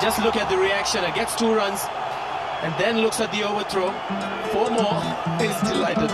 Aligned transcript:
Just 0.00 0.22
look 0.22 0.36
at 0.36 0.48
the 0.48 0.56
reaction. 0.56 1.02
It 1.02 1.16
gets 1.16 1.34
two 1.34 1.52
runs 1.52 1.84
and 2.62 2.72
then 2.78 2.98
looks 2.98 3.20
at 3.20 3.32
the 3.32 3.42
overthrow. 3.42 3.90
Four 4.52 4.70
more. 4.70 5.00
He's 5.40 5.58
delighted. 5.68 6.10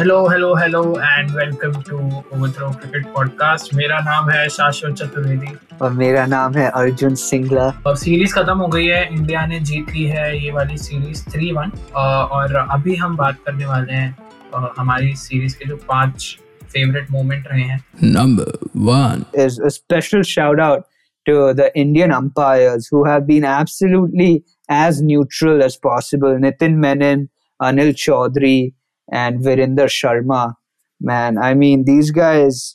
Hello 0.00 0.16
hello 0.28 0.54
hello 0.56 0.82
and 0.98 1.30
welcome 1.30 1.80
to 1.88 1.96
overthrow 1.96 2.70
cricket 2.70 3.06
podcast 3.14 3.74
मेरा 3.74 3.98
नाम 4.04 4.30
है 4.30 4.48
शाश्वत 4.50 4.94
चतुर्वेदी 4.96 5.56
और 5.82 5.90
मेरा 6.00 6.24
नाम 6.26 6.54
है 6.54 6.68
अर्जुन 6.70 7.14
सिंगला 7.24 7.66
और 7.86 7.96
series 7.96 8.34
खत्म 8.34 8.58
हो 8.58 8.68
गई 8.68 8.86
है 8.86 9.04
इंडिया 9.08 9.46
ने 9.46 9.60
जीत 9.70 9.90
ली 9.94 10.04
है 10.06 10.26
ये 10.38 10.52
वाली 10.52 10.78
सीरीज़ 10.86 11.24
थ्री 11.30 11.52
वन 11.52 11.72
और 11.96 12.54
अभी 12.56 12.96
हम 13.04 13.16
बात 13.16 13.38
करने 13.46 13.66
वाले 13.66 13.92
हैं 13.92 14.72
हमारी 14.78 15.14
सीरीज़ 15.16 15.56
के 15.58 15.68
जो 15.68 15.76
पाँच 15.88 16.36
favorite 16.74 17.10
moment 17.10 17.46
rahe 17.52 17.68
hain. 17.70 17.82
Number 18.00 18.46
one 18.72 19.26
is 19.32 19.58
a 19.58 19.70
special 19.70 20.22
shout 20.22 20.60
out 20.68 20.86
to 21.26 21.54
the 21.54 21.70
Indian 21.78 22.12
umpires 22.12 22.88
who 22.90 23.04
have 23.04 23.26
been 23.26 23.44
absolutely 23.44 24.44
as 24.68 25.00
neutral 25.00 25.62
as 25.62 25.76
possible. 25.76 26.36
Nitin 26.44 26.76
Menon, 26.76 27.28
Anil 27.60 27.92
Chaudhary, 28.04 28.74
and 29.12 29.40
Virinder 29.40 29.88
Sharma. 29.98 30.54
Man, 31.00 31.38
I 31.38 31.54
mean, 31.54 31.84
these 31.84 32.10
guys 32.10 32.74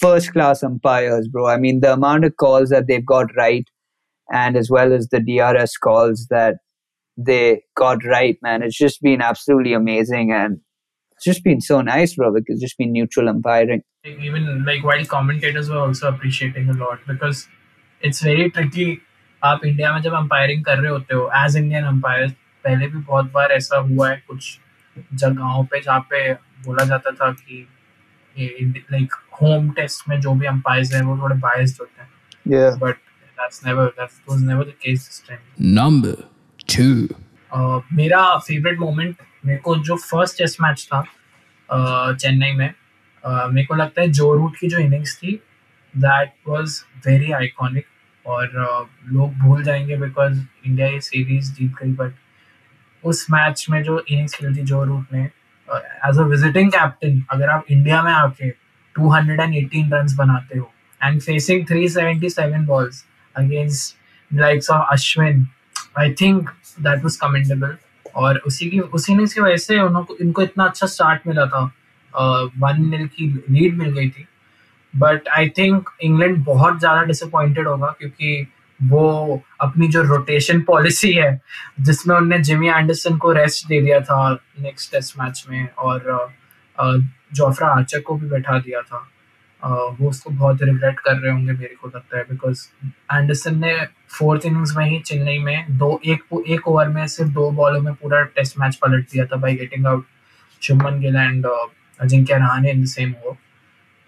first 0.00 0.32
class 0.32 0.62
umpires, 0.62 1.28
bro. 1.28 1.46
I 1.46 1.56
mean, 1.56 1.80
the 1.80 1.92
amount 1.92 2.24
of 2.24 2.36
calls 2.36 2.70
that 2.70 2.86
they've 2.86 3.06
got 3.06 3.34
right, 3.36 3.64
and 4.32 4.56
as 4.56 4.70
well 4.70 4.92
as 4.92 5.08
the 5.08 5.20
DRS 5.20 5.76
calls 5.76 6.26
that 6.30 6.56
they 7.16 7.62
got 7.76 8.04
right, 8.04 8.36
man, 8.42 8.62
it's 8.62 8.76
just 8.76 9.00
been 9.02 9.20
absolutely 9.20 9.72
amazing. 9.74 10.32
And 10.32 10.60
just 11.21 11.43
been 11.43 11.61
so 11.61 11.81
nice, 11.81 12.15
bro, 12.15 12.31
because 12.33 12.55
it's 12.55 12.61
just 12.61 12.77
been 12.77 12.91
neutral 12.93 13.29
umpiring. 13.29 13.81
like 14.05 14.19
even 14.25 14.43
like 14.65 14.83
while 14.89 15.05
commentators 15.13 15.69
were 15.69 15.79
also 15.85 16.07
appreciating 16.09 16.69
a 16.69 16.73
lot 16.81 16.99
because 17.07 17.39
it's 18.01 18.21
very 18.27 18.49
tricky 18.57 18.89
आप 19.41 19.65
India 19.65 19.93
में 19.93 20.01
जब 20.01 20.13
umpiring 20.15 20.63
कर 20.65 20.77
रहे 20.79 20.91
होते 20.91 21.15
हो 21.15 21.29
as 21.37 21.55
Indian 21.57 21.83
umpire 21.85 22.29
पहले 22.65 22.87
भी 22.87 22.99
बहुत 22.99 23.31
बार 23.33 23.51
ऐसा 23.51 23.77
हुआ 23.89 24.09
है 24.09 24.21
कुछ 24.27 24.59
जगहों 25.23 25.63
पे 25.71 25.79
जहाँ 25.81 25.99
पे 26.11 26.21
बोला 26.67 26.85
जाता 26.91 27.11
था 27.19 27.31
कि 27.41 27.65
लाइक 28.35 29.13
होम 29.41 29.69
टेस्ट 29.79 30.07
में 30.09 30.19
जो 30.21 30.33
भी 30.35 30.45
अंपायर्स 30.47 30.93
हैं 30.93 31.01
वो 31.03 31.17
थोड़े 31.21 31.35
बायस्ड 31.47 31.81
होते 31.81 32.01
हैं 32.01 32.15
Yeah. 32.49 32.75
But 32.81 32.95
that's 33.39 33.65
never 33.65 33.85
that's 33.99 34.19
was 34.29 34.43
never 34.43 34.65
the 34.65 34.73
case 34.83 35.05
this 35.07 35.23
time 35.27 35.75
Number 35.79 36.15
two. 36.73 37.07
Uh, 37.57 37.81
मेरा 37.93 38.21
फेवरेट 38.47 38.79
मोमेंट 38.79 39.17
मेरे 39.44 39.58
को 39.58 39.76
जो 39.76 39.96
फ़र्स्ट 39.96 40.38
टेस्ट 40.38 40.60
मैच 40.60 40.88
था 40.92 41.02
चेन्नई 42.14 42.52
में 42.52 42.72
मेरे 43.24 43.64
को 43.64 43.74
लगता 43.74 44.02
है 44.02 44.08
जो 44.10 44.32
रूट 44.34 44.56
की 44.56 44.68
जो 44.68 44.78
इनिंग्स 44.78 45.16
थी 45.16 45.40
दैट 45.94 46.32
वाज 46.48 46.82
वेरी 47.06 47.32
आइकॉनिक 47.32 47.86
और 48.24 48.50
लोग 49.06 49.34
भूल 49.38 49.62
जाएँगे 49.64 49.96
बिकॉज़ 49.96 50.40
इंडिया 50.66 50.86
ये 50.86 51.00
सीरीज़ 51.00 51.52
जीत 51.54 51.74
गई 51.82 51.92
बट 51.92 52.12
उस 53.04 53.26
मैच 53.30 53.66
में 53.70 53.82
जो 53.82 54.02
इनिंग्स 54.08 54.34
खेली 54.34 54.54
थी 54.56 54.64
जो 54.64 54.82
रूट 54.84 55.12
ने 55.12 55.24
एज 56.08 56.18
अ 56.18 56.24
विजिटिंग 56.24 56.70
कैप्टन 56.72 57.22
अगर 57.30 57.48
आप 57.48 57.64
इंडिया 57.70 58.02
में 58.02 58.12
आके 58.12 58.50
218 58.94 59.92
रन 59.92 60.16
बनाते 60.16 60.58
हो 60.58 60.72
and 61.00 61.20
facing 61.20 61.66
377 61.66 62.66
balls 62.66 63.04
against 63.34 63.96
likes 64.30 64.70
of 64.70 64.92
Ashwin 64.92 65.46
I 65.98 66.12
think 66.20 66.50
that 66.80 67.02
was 67.04 67.16
commendable 67.16 67.76
और 68.16 68.38
उसी 68.46 68.68
की, 68.70 68.80
उसी 68.80 69.14
ने 69.14 69.26
से 69.58 69.80
उनको, 69.80 70.16
इनको 70.20 70.42
इतना 70.42 70.64
अच्छा 70.64 70.86
स्टार्ट 70.86 71.26
मिला 71.26 71.46
था। 71.46 71.62
वन 72.58 72.80
नील 72.80 73.06
की 73.08 73.26
लीड 73.50 73.76
मिल 73.78 73.90
गई 73.90 74.08
थी। 74.08 74.26
बट 74.94 75.28
आई 75.28 75.48
थिंक 75.48 75.90
इंग्लैंड 76.02 76.44
बहुत 76.44 76.78
ज़्यादा 76.78 77.02
डिसअपॉइंटेड 77.02 77.68
होगा 77.68 77.94
क्योंकि 77.98 78.46
वो 78.80 79.42
अपनी 79.60 79.88
जो 79.88 80.02
रोटेशन 80.02 80.60
पॉलिसी 80.60 81.12
है, 81.12 81.40
जिसमें 81.80 82.14
उनने 82.16 82.38
जिमी 82.38 82.68
एंडरसन 82.68 83.16
को 83.16 83.32
रेस्ट 83.32 83.66
दे 83.66 83.80
दिया 83.80 84.00
था 84.00 84.32
नेक्स्ट 84.60 84.92
टेस्ट 84.92 85.18
मैच 85.18 85.44
में 85.50 85.68
और 85.78 86.34
जोफ्रा 87.34 87.68
आर्चर 87.68 88.00
को 88.00 88.14
भी 88.14 88.26
बैठा 88.28 88.58
दिया 88.58 88.80
था। 88.82 89.06
वो 89.64 90.08
उसको 90.08 90.30
बहुत 90.30 90.62
रिग्रेट 90.62 91.00
कर 91.00 91.16
रहे 91.16 91.32
होंगे 91.32 91.52
मेरे 91.52 91.74
को 91.82 91.88
लगता 91.88 92.18
है 92.18 92.22
बिकॉज़ 92.30 92.66
एंडरसन 92.84 93.58
ने 93.58 93.74
फोर्थ 94.18 94.46
इनिंग्स 94.46 94.76
में 94.76 94.84
ही 94.86 94.98
चेन्नई 95.00 95.38
में 95.38 95.78
दो, 95.78 96.00
एक 96.04 96.42
एक 96.48 96.68
ओवर 96.68 96.88
में 96.88 97.06
सिर्फ़ 97.06 97.30
दो 97.32 97.50
बॉलों 97.50 97.80
में 97.80 97.94
पूरा 97.94 98.22
टेस्ट 98.36 98.58
मैच 98.58 98.76
पलट 98.76 99.10
दिया 99.12 99.26
था 99.26 99.36
by 99.36 99.54
getting 99.56 99.86
out 99.86 100.06
Shubman 100.62 101.00
Gill 101.00 101.16
and 101.16 101.46
Ajinkya 101.46 102.34
Rahane 102.34 102.70
in 102.70 102.82
the 102.82 102.86
same 102.86 103.14
over 103.24 103.36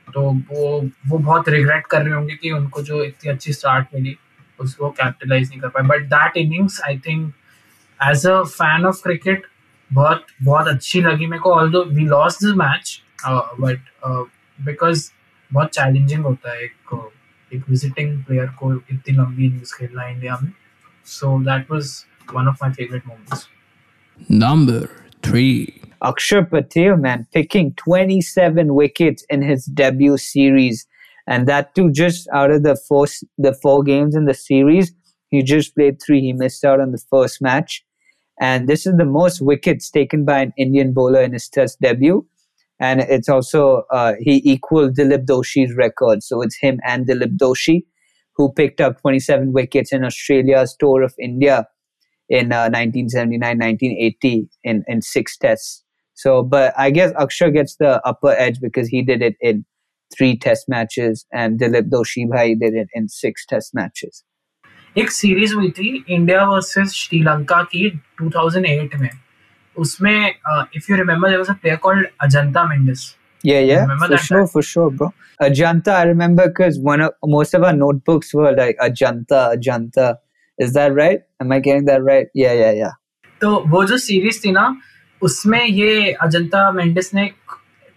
तो 0.09 0.23
वो 0.51 0.91
वो 1.09 1.19
बहुत 1.19 1.49
रिग्रेट 1.49 1.87
कर 1.87 2.03
रहे 2.03 2.15
होंगे 2.15 2.35
कि 2.35 2.51
उनको 2.51 2.83
जो 2.83 3.03
इतनी 3.05 3.31
अच्छी 3.33 3.53
स्टार्ट 3.53 3.87
मिली, 3.95 4.17
उसको 4.61 4.89
कैपिटलाइज 4.91 5.49
नहीं 5.49 5.61
कर 5.61 5.69
पाए। 5.69 5.83
But 5.89 6.03
that 6.09 6.37
innings 6.37 6.81
I 6.89 6.99
think 7.07 7.33
as 8.01 8.27
a 8.27 8.43
fan 8.43 8.87
of 8.87 9.03
cricket 9.03 9.47
बहुत 9.91 10.27
बहुत 10.43 10.69
अच्छी 10.69 11.01
लगी 11.01 11.27
मेरे 11.27 11.41
को 11.41 11.55
although 11.55 11.85
we 11.85 12.05
lost 12.07 12.45
this 12.45 12.55
match 12.57 13.01
but 13.61 13.81
because 14.59 15.11
बहुत 15.54 15.74
चैलेंजिंग 15.76 16.24
होता 16.26 16.54
है 16.54 16.64
एक 16.64 16.98
एक 17.54 17.70
विजिटिंग 17.70 18.24
प्लेयर 18.24 18.48
को 18.60 18.74
इतनी 18.76 19.16
लंबी 19.18 19.46
इनिंग्स 19.46 19.74
खेलना 19.74 20.08
इंडिया 20.08 20.38
में 20.42 20.52
so 21.18 21.40
that 21.44 21.72
was 21.72 21.94
one 22.34 22.48
of 22.48 22.64
my 22.64 22.72
favourite 22.74 23.08
moments 23.08 23.48
Number 24.30 24.80
three. 25.26 25.82
Akshar 26.08 26.50
Patel, 26.50 26.98
man, 26.98 27.22
picking 27.34 27.74
27 27.82 28.74
wickets 28.74 29.24
in 29.30 29.42
his 29.42 29.64
debut 29.82 30.18
series. 30.18 30.82
And 31.28 31.48
that 31.48 31.74
too, 31.76 31.92
just 31.92 32.28
out 32.34 32.52
of 32.52 32.64
the 32.64 32.76
four, 32.88 33.06
the 33.38 33.54
four 33.54 33.84
games 33.84 34.16
in 34.16 34.26
the 34.26 34.34
series, 34.34 34.92
he 35.30 35.42
just 35.44 35.76
played 35.76 36.02
three. 36.02 36.20
He 36.22 36.34
missed 36.34 36.66
out 36.66 36.80
on 36.80 36.92
the 36.92 37.02
first 37.10 37.42
match. 37.42 37.86
And 38.42 38.68
this 38.68 38.86
is 38.86 38.98
the 38.98 39.06
most 39.06 39.42
wickets 39.42 39.90
taken 39.92 40.26
by 40.26 40.40
an 40.40 40.54
Indian 40.58 40.94
bowler 40.94 41.22
in 41.22 41.34
his 41.34 41.48
test 41.48 41.80
debut. 41.82 42.26
And 42.80 43.02
it's 43.02 43.28
also, 43.28 43.84
uh, 43.92 44.14
he 44.20 44.42
equaled 44.46 44.96
Dilip 44.96 45.26
Doshi's 45.26 45.76
record. 45.76 46.24
So 46.24 46.42
it's 46.42 46.58
him 46.58 46.80
and 46.86 47.06
Dilip 47.08 47.38
Doshi 47.38 47.84
who 48.36 48.54
picked 48.54 48.80
up 48.80 49.02
27 49.02 49.52
wickets 49.52 49.92
in 49.92 50.06
Australia's 50.06 50.74
tour 50.80 51.04
of 51.04 51.14
India 51.20 51.68
in 52.30 52.54
uh, 52.54 52.70
1979 52.70 53.58
1980 53.58 54.50
in, 54.64 54.84
in 54.88 55.02
six 55.02 55.36
tests 55.38 55.84
so 56.14 56.44
but 56.44 56.74
i 56.78 56.90
guess 56.92 57.12
akshay 57.20 57.52
gets 57.52 57.76
the 57.78 58.00
upper 58.08 58.32
edge 58.32 58.62
because 58.62 58.88
he 58.88 59.02
did 59.02 59.22
it 59.22 59.36
in 59.42 59.66
three 60.16 60.38
test 60.38 60.70
matches 60.70 61.26
and 61.34 61.60
dilip 61.60 61.90
doshi 61.90 62.30
bhai 62.30 62.54
did 62.54 62.74
it 62.74 62.88
in 62.94 63.10
six 63.10 63.46
test 63.46 63.74
matches 63.74 64.24
एक 64.98 65.12
series 65.12 65.54
हुई 65.54 65.70
थी 65.78 65.90
India 66.10 66.44
versus 66.50 66.94
Sri Lanka 67.00 67.62
की 67.74 67.90
2008 68.22 68.96
में 69.02 69.10
उसमें 69.79 70.17
if 70.29 70.91
you 70.91 70.97
remember 70.97 71.29
there 71.29 71.39
was 71.39 71.51
a 71.51 71.59
player 71.63 71.77
called 71.83 72.07
Ajantha 72.23 72.65
Mendis 72.69 73.13
yeah 73.45 73.59
yeah 73.61 73.87
for 73.87 74.09
that 74.09 74.21
sure 74.21 74.39
time? 74.39 74.47
for 74.49 74.63
sure 74.67 74.91
bro 74.91 75.07
ajanta 75.41 75.95
i 75.95 76.05
remember 76.05 76.45
because 76.47 76.77
one 76.87 77.03
of 77.07 77.27
most 77.33 77.57
of 77.59 77.67
our 77.69 77.77
notebooks 77.81 78.31
were 78.39 78.53
like 78.53 78.79
ajanta 78.87 79.41
ajanta 79.57 80.07
is 80.59 80.73
that 80.77 80.95
right 81.01 81.25
am 81.41 81.53
i 81.53 81.59
getting 81.67 81.85
that 81.91 82.07
right 82.07 82.31
yeah 82.35 82.55
yeah 82.61 82.79
yeah 82.79 82.95
तो 83.41 83.51
वो 83.69 83.85
जो 83.85 83.97
series 83.99 84.41
थी 84.45 84.53
ना 84.53 84.65
उसमें 85.23 85.65
ये 85.65 86.13
अजंता 86.23 86.71
मेंडिस 86.73 87.15
ने 87.15 87.27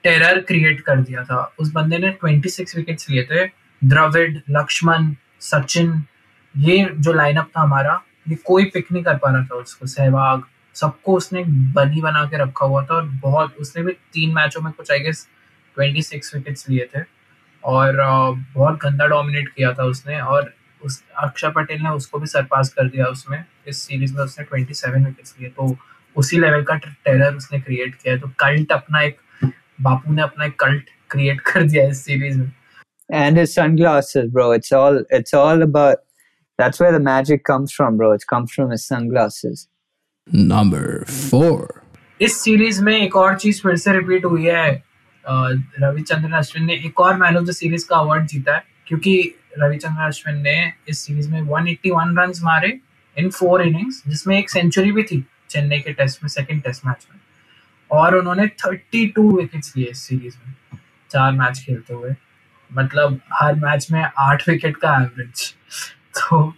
terror 0.04 0.40
create 0.48 0.82
कर 0.82 1.02
दिया 1.02 1.24
था 1.24 1.40
उस 1.60 1.72
बंदे 1.74 1.98
ने 1.98 2.12
26 2.24 2.76
विकेट्स 2.76 3.10
लिए 3.10 3.24
थे 3.32 3.46
द्रविड 3.82 4.42
लक्ष्मण 4.58 5.10
सचिन 5.42 5.94
ये 6.56 6.78
जो 6.98 7.14
लाइनअप 7.14 7.50
था 7.58 7.62
हमारा 7.62 8.02
ये 8.30 8.36
कोई 8.46 8.66
पिक 8.74 8.92
नहीं 8.92 9.04
कर 9.04 9.18
पा 9.24 9.32
रहा 9.32 9.44
था 9.44 9.56
उसको 9.56 9.88
सहवाग 9.88 10.44
सबको 10.80 11.16
उसने 11.18 11.44
बनी 11.74 12.02
बना 12.02 12.26
के 12.26 12.38
रखा 12.38 12.66
हुआ 12.66 12.86
था 12.86 12.96
और 12.96 13.04
बहुत, 13.04 13.56
उसने 13.60 13.84
भी 13.84 13.92
तीन 13.92 14.34
मैचों 14.36 14.62
में 14.62 14.74
कुछ 14.74 14.92
आई 14.92 15.00
गेस 15.00 15.28
26 15.80 16.36
विकेट्स 16.36 16.70
लिए 16.70 16.90
थे। 16.96 17.04
और 17.64 17.98
बहुत 18.54 18.76
गंदा 18.76 19.08
डोमिनेट 19.08 19.50
किया 19.50 19.74
था 19.74 19.84
उसने 19.84 20.20
और 20.22 20.54
उस 20.86 21.04
अक्षर 21.18 21.52
पटेल 21.52 21.82
ने 21.82 21.90
उसको 21.90 22.20
भी 22.20 22.28
सरपास 22.28 22.70
कर 22.70 22.90
दिया 22.90 23.06
उसमें। 23.06 23.46
इस 23.68 23.82
सीरीज़ 23.82 24.16
में 24.16 24.24
उसने 24.24 24.46
27 24.46 25.06
विकेट्स 25.06 25.36
लिए। 25.40 25.50
तो 25.50 25.78
उसी 26.16 26.40
लेवल 26.40 26.64
का 26.64 26.76
टेरर 26.76 27.36
उसने 27.36 27.60
क्रिएट 27.60 27.96
किया 27.96 28.14
है। 28.14 28.20
तो 28.20 28.28
कल्ट 28.28 28.72
अपना 28.72 29.02
एक, 29.02 29.18
बापू 29.82 30.14
ने 30.14 30.22
अपना 30.22 30.46
एक 30.46 30.60
कल्ट 30.60 30.90
क्रिएट 31.12 31.42
कर 31.42 31.64
दिया 31.64 31.88
इस 31.88 32.06
सीरीज़ 32.06 32.40
में। 32.40 32.52
And 33.14 33.38
his 33.38 33.52
sunglasses, 33.58 34.26
bro. 34.38 34.46
It's 34.58 34.72
all 34.78 34.96
it's 35.18 35.34
all 35.42 35.62
about, 35.66 35.96
that's 36.60 36.80
where 36.82 36.94
the 36.96 37.04
magic 37.10 37.44
comes 37.52 37.76
from, 37.80 38.00
bro. 38.00 38.10
It 38.20 38.26
comes 38.34 38.56
from 38.56 38.72
his 38.72 38.86
sunglasses. 38.94 39.66
Number 40.36 41.06
four. 41.08 41.68
इस 42.22 42.40
सीरीज़ 42.44 42.84
में 42.84 42.96
एक 43.02 43.16
और 43.16 43.36
चीज़ 43.36 43.62
फिर 43.62 43.76
से 43.76 43.92
रिपीट 43.94 44.26
हुई 44.26 44.46
है 44.46 44.84
रविचंद्रन 45.26 46.32
अश्विन 46.32 46.66
ने। 46.66 46.74
एक 46.74 47.00
और 47.00 47.18
मैन 47.18 47.38
ऑफ़ 47.38 47.46
द 47.46 47.52
सीरीज़ 47.52 47.88
का 47.88 47.96
अवार्ड 47.96 48.26
जीता 48.28 48.56
है, 48.56 48.64
क्योंकि 48.88 49.36
रविचंद्रन 49.60 50.06
अश्विन 50.08 50.38
ने 50.38 50.74
इस 50.90 51.00
सीरीज़ 51.00 51.30
में 51.32 51.42
181 51.42 52.16
रन्स 52.18 52.44
मारे 52.44 52.80
इन 53.18 53.30
फोर 53.30 53.62
इनिंग्स 53.62 54.04
जिसमें 54.08 54.38
एक 54.40 54.50
सेंचुरी 54.50 54.92
भी 54.92 55.04
थी 55.04 55.24
चेन्नई 55.50 55.80
के 55.80 55.94
टेस्ट 55.94 56.24
में 56.24 56.28
सेकंड 56.30 56.62
टेस्ट 56.64 56.86
मैच 56.86 57.08
में। 57.14 57.20
और 57.92 58.16
उन्होंने 58.16 58.48
32 58.48 59.36
विकेट्स 59.38 59.76
लिए 59.78 59.86
इस 59.86 60.00
सीरीज़ 60.00 60.36
में, 60.48 60.54
चार 61.12 61.32
मैच 61.32 61.64
खेलते 61.68 61.94
हुए। 61.94 62.16
मतलब 62.72 63.20
हर 63.34 63.56
मैच 63.56 63.88
में 63.92 64.04
आठ 64.20 64.48
विकेट 64.50 64.78
का 64.78 64.96
एवरेज 65.02 65.54
तो 66.18 66.54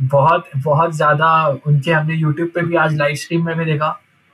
बहुत 0.00 0.44
बहुत 0.56 0.92
ज़्यादा 0.96 1.30
उनके 1.66 1.90
हमने 1.92 2.14
यूट्यूब 2.14 2.48
पे 2.54 2.62
भी 2.62 2.76
आज 2.76 2.94
लाइव 2.96 3.14
स्ट्रीम 3.16 3.44
में 3.46 3.56
भी 3.56 3.64
देखा। 3.64 3.88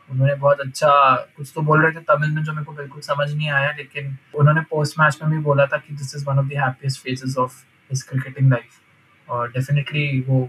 उन्होंने 0.09 0.35
बहुत 0.35 0.61
अच्छा 0.61 0.91
कुछ 1.37 1.51
तो 1.55 1.63
बोल 1.63 1.83
रहे 1.83 1.93
थे 1.93 2.01
तमिल 2.09 2.31
में 2.31 2.43
जो 2.43 2.53
मेरे 2.53 2.65
को 2.65 2.73
बिल्कुल 2.73 3.01
समझ 3.03 3.31
नहीं 3.33 3.51
आया, 3.51 3.71
लेकिन 3.71 4.17
उन्होंने 4.35 4.61
पोस्ट 4.71 4.99
मैच 5.01 5.19
में 5.23 5.31
भी 5.31 5.39
बोला 5.45 5.67
था 5.67 5.77
कि 5.77 5.95
this 5.95 6.15
is 6.17 6.25
one 6.29 6.39
of 6.39 6.47
the 6.47 6.53
happiest 6.57 7.03
phases 7.05 7.37
of 7.39 7.57
his 7.91 8.03
cricketing 8.03 8.51
life 8.53 9.31
और 9.31 9.49
डेफिनेटली 9.51 10.25
वो 10.29 10.41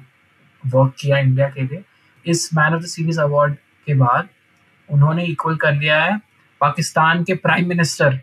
वर्क 0.63 0.93
किया 0.99 1.17
इंडिया 1.17 1.49
के 1.49 1.63
लिए। 1.63 1.83
इस 2.25 2.49
man 2.53 2.73
of 2.73 2.83
the 2.83 2.85
series 2.87 3.21
award 3.21 3.55
के 3.87 3.93
बाद 3.95 4.29
उन्होंने 4.89 5.25
इक्वल 5.25 5.55
कर 5.57 5.73
लिया 5.75 6.03
है 6.03 6.17
पाकिस्तान 6.61 7.23
के 7.23 7.35
प्राइम 7.37 7.69
मिनिस्टर 7.69 8.19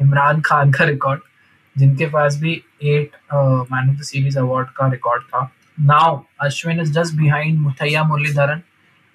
इमरान 0.00 0.40
खान 0.42 0.72
का 0.72 0.84
रिकॉर्ड 0.84 1.20
जिनके 1.76 2.06
पास 2.10 2.36
भी 2.40 2.62
eight 2.84 3.16
man 3.32 3.90
of 3.90 3.96
the 3.96 4.02
series 4.04 4.38
award 4.38 4.68
का 4.76 4.90
रिकॉर्ड 4.90 5.22
था। 5.24 5.50
Now 5.80 6.20
Ashwin 6.40 6.80
is 6.80 6.92
just 6.92 7.14
behind 7.16 7.58
Muttiah 7.60 8.02
Muralitharan 8.04 8.62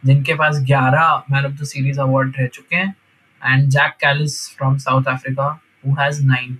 जिनके 0.03 0.33
पास 0.35 0.59
11 0.69 1.31
man 1.31 1.45
of 1.45 1.51
the 1.61 1.65
series 1.65 1.99
award 2.01 2.35
रह 2.39 2.47
चुके 2.47 2.75
हैं 2.75 2.95
and 3.41 3.69
Jack 3.69 3.95
Kallis 4.01 4.37
from 4.57 4.77
South 4.77 5.07
Africa 5.13 5.47
who 5.85 5.95
has 5.99 6.23
nine 6.25 6.57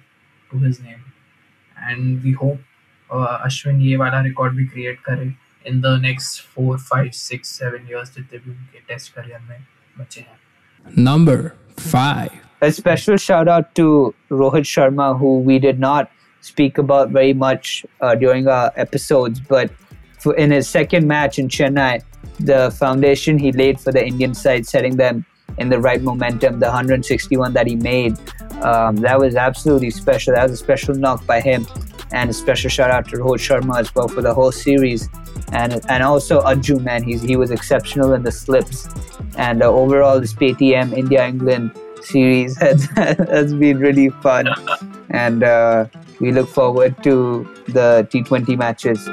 to 0.49 0.59
his 0.65 0.81
name 0.81 1.89
and 1.89 2.19
we 2.23 2.31
hope 2.41 3.13
Ashwin 3.45 3.81
ये 3.81 3.95
वाला 3.97 4.21
record 4.21 4.55
भी 4.55 4.65
क्रिएट 4.65 4.99
करे 5.05 5.33
in 5.65 5.81
the 5.81 5.97
next 6.01 6.41
four 6.55 6.77
five 6.79 7.09
six 7.15 7.49
seven 7.59 7.87
years 7.89 8.15
जितने 8.15 8.39
भी 8.39 8.51
उनके 8.51 8.79
टेस्ट 8.87 9.13
करियर 9.15 9.39
में 9.49 9.65
बचे 9.95 10.21
हैं 10.21 10.41
Number 10.85 11.55
5. 11.77 12.31
A 12.61 12.71
special 12.71 13.17
shout 13.17 13.47
out 13.47 13.69
to 13.75 14.13
Rohit 14.31 14.65
Sharma, 14.65 15.17
who 15.19 15.29
we 15.41 15.59
did 15.59 15.79
not 15.79 16.09
speak 16.43 16.77
about 16.77 17.09
very 17.11 17.33
much 17.33 17.85
uh, 18.01 18.15
during 18.15 18.47
our 18.47 18.71
episodes, 18.75 19.39
but 19.51 19.71
for, 20.23 20.33
in 20.35 20.51
his 20.51 20.67
second 20.67 21.07
match 21.07 21.37
in 21.37 21.49
Chennai, 21.49 22.01
the 22.39 22.71
foundation 22.71 23.37
he 23.37 23.51
laid 23.51 23.79
for 23.79 23.91
the 23.91 24.03
Indian 24.05 24.33
side, 24.33 24.65
setting 24.65 24.95
them 24.95 25.25
in 25.57 25.69
the 25.69 25.79
right 25.79 26.01
momentum, 26.01 26.59
the 26.59 26.65
161 26.65 27.53
that 27.53 27.67
he 27.67 27.75
made, 27.75 28.17
um, 28.63 28.95
that 28.97 29.19
was 29.19 29.35
absolutely 29.35 29.91
special. 29.91 30.33
That 30.33 30.43
was 30.43 30.53
a 30.53 30.57
special 30.57 30.95
knock 30.95 31.25
by 31.27 31.41
him, 31.41 31.67
and 32.11 32.29
a 32.29 32.33
special 32.33 32.69
shout 32.69 32.89
out 32.89 33.07
to 33.09 33.17
Rohit 33.17 33.39
Sharma 33.39 33.79
as 33.79 33.93
well 33.93 34.07
for 34.07 34.21
the 34.21 34.33
whole 34.33 34.51
series, 34.51 35.09
and 35.51 35.73
and 35.89 36.01
also 36.01 36.41
Ajju 36.41 36.81
man, 36.81 37.03
he's 37.03 37.21
he 37.21 37.35
was 37.35 37.51
exceptional 37.51 38.13
in 38.13 38.23
the 38.23 38.31
slips, 38.31 38.87
and 39.37 39.61
uh, 39.61 39.65
overall 39.65 40.19
this 40.19 40.33
PTM 40.33 40.97
India 40.97 41.27
England 41.27 41.71
series 42.01 42.57
has, 42.61 42.85
has 42.95 43.53
been 43.53 43.79
really 43.79 44.09
fun, 44.09 44.47
and 45.09 45.43
uh, 45.43 45.85
we 46.19 46.31
look 46.31 46.47
forward 46.47 46.95
to 47.03 47.43
the 47.67 48.07
T20 48.11 48.57
matches. 48.57 49.09